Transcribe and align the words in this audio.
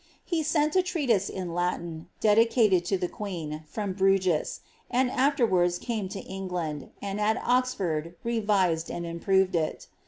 He 0.25 0.41
sent 0.41 0.75
a 0.75 0.81
treatise 0.81 1.29
in 1.29 1.53
Latin, 1.53 2.07
dedicated 2.19 2.85
to 2.85 2.97
the 2.97 3.07
queen, 3.07 3.61
from 3.67 3.93
Bruges, 3.93 4.61
and 4.89 5.11
afterwards' 5.11 5.77
came 5.77 6.09
to 6.09 6.21
England, 6.21 6.89
and 7.03 7.21
at 7.21 7.37
Oxford 7.43 8.15
revised 8.23 8.89
and 8.89 9.05
improved 9.05 9.53
it. 9.53 9.85